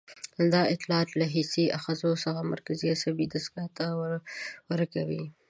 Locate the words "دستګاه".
3.33-3.69